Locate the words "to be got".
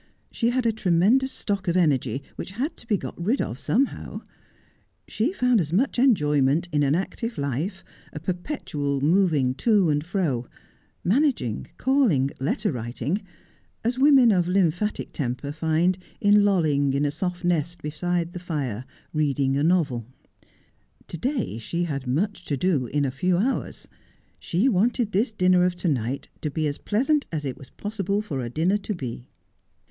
2.77-3.23